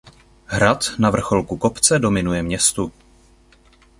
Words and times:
Hrad 0.47 0.91
na 0.99 1.09
vrcholku 1.09 1.57
kopce 1.57 1.99
dominuje 1.99 2.43
městu. 2.43 2.91